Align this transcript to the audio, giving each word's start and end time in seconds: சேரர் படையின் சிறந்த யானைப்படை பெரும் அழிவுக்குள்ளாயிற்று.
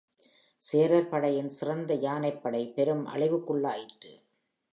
சேரர் 0.61 1.09
படையின் 1.09 1.49
சிறந்த 1.49 1.93
யானைப்படை 1.93 2.63
பெரும் 2.73 3.05
அழிவுக்குள்ளாயிற்று. 3.07 4.13